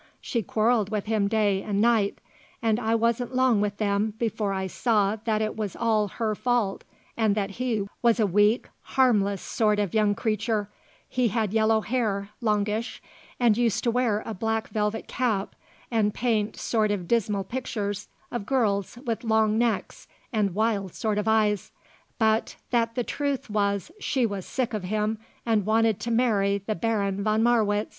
[0.19, 2.17] She quarrelled with him day and night,
[2.59, 6.83] and I wasn't long with them before I saw that it was all her fault
[7.15, 10.69] and that he was a weak, harmless sort of young creature
[11.07, 12.99] he had yellow hair, longish,
[13.39, 15.53] and used to wear a black velvet cap
[15.91, 21.27] and paint sort of dismal pictures of girls with long necks and wild sort of
[21.27, 21.71] eyes
[22.17, 26.73] but that the truth was she was sick of him and wanted to marry the
[26.73, 27.89] Baron von Marwitz.